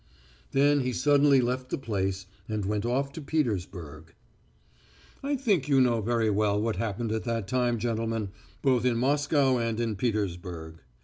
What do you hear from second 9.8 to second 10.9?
Petersburg.